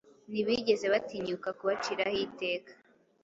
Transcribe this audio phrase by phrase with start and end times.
[0.31, 2.71] ntibigeze batinyuka kubaciraho iteka.